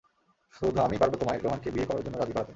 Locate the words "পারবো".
0.99-1.15